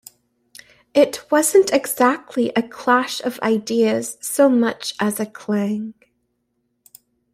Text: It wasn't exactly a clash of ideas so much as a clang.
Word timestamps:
It 0.95 1.27
wasn't 1.29 1.71
exactly 1.71 2.51
a 2.55 2.63
clash 2.67 3.21
of 3.21 3.39
ideas 3.41 4.17
so 4.19 4.49
much 4.49 4.95
as 4.99 5.19
a 5.19 5.27
clang. 5.27 5.93